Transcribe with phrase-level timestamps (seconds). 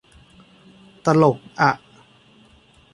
[1.05, 1.71] ตลกอะ